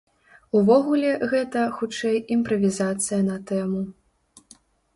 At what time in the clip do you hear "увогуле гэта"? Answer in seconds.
0.59-1.61